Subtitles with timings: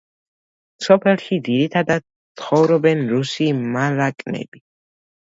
[0.85, 2.05] სოფელში ძირითადად
[2.41, 4.63] ცხოვრობენ რუსი მალაკნები.